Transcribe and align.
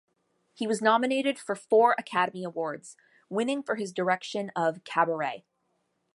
He 0.55 0.65
was 0.65 0.81
nominated 0.81 1.37
for 1.37 1.53
four 1.55 1.93
Academy 1.95 2.43
Awards, 2.43 2.97
winning 3.29 3.61
for 3.61 3.75
his 3.75 3.93
direction 3.93 4.51
of 4.55 4.83
"Cabaret". 4.83 5.45